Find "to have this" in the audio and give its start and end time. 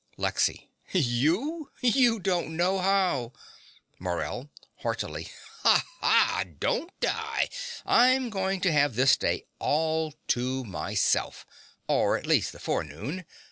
8.61-9.15